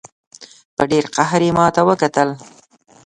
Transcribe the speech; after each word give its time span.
په 0.75 0.83
ډېر 0.91 1.05
قهر 1.15 1.41
یې 1.47 1.51
ماته 1.57 1.81
وکتل. 1.89 2.29